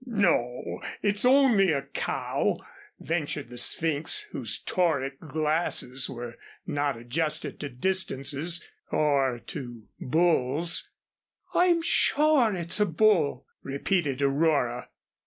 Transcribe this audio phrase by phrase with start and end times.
[0.03, 2.57] "No, it's only a cow,"
[2.99, 10.89] ventured the Sphynx, whose tauric glasses were not adjusted to distances or to bulls.
[11.53, 14.89] "I'm sure it's a bull," repeated Aurora.